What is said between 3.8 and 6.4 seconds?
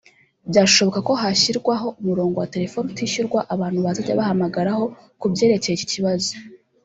bazajya bahamagaraho ku byerekeye iki kibazo